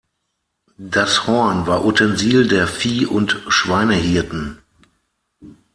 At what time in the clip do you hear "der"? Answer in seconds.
2.47-2.67